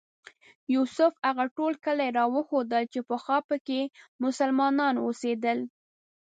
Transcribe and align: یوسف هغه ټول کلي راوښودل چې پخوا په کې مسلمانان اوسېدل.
یوسف 0.73 1.13
هغه 1.27 1.45
ټول 1.55 1.73
کلي 1.85 2.07
راوښودل 2.17 2.83
چې 2.93 2.99
پخوا 3.09 3.37
په 3.49 3.55
کې 3.67 3.81
مسلمانان 4.23 4.95
اوسېدل. 5.05 5.59